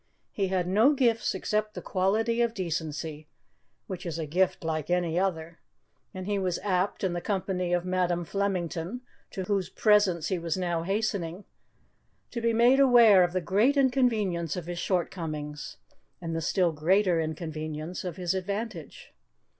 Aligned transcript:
He 0.31 0.47
had 0.47 0.67
no 0.67 0.93
gifts 0.93 1.35
except 1.35 1.75
the 1.75 1.79
quality 1.83 2.41
of 2.41 2.55
decency, 2.55 3.27
which 3.85 4.03
is 4.07 4.17
a 4.17 4.25
gift 4.25 4.63
like 4.63 4.89
any 4.89 5.19
other; 5.19 5.59
and 6.11 6.25
he 6.25 6.39
was 6.39 6.57
apt, 6.63 7.03
in 7.03 7.13
the 7.13 7.21
company 7.21 7.71
of 7.71 7.85
Madam 7.85 8.25
Flemington, 8.25 9.01
to 9.29 9.43
whose 9.43 9.69
presence 9.69 10.29
he 10.29 10.39
was 10.39 10.57
now 10.57 10.81
hastening, 10.81 11.45
to 12.31 12.41
be 12.41 12.51
made 12.51 12.79
aware 12.79 13.23
of 13.23 13.31
the 13.31 13.41
great 13.41 13.77
inconvenience 13.77 14.55
of 14.55 14.65
his 14.65 14.79
shortcomings, 14.79 15.77
and 16.19 16.35
the 16.35 16.41
still 16.41 16.71
greater 16.71 17.21
inconvenience 17.21 18.03
of 18.03 18.17
his 18.17 18.33
advantage. 18.33 19.13